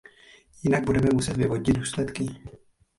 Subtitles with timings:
[0.63, 2.25] Jinak budeme muset vyvodit důsledky.